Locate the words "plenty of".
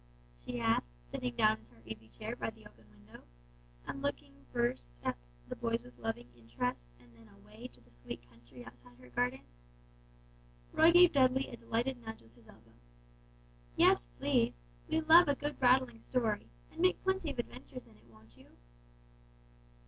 17.03-17.37